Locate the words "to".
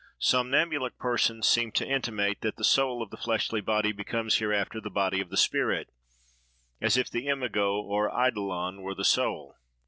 1.73-1.85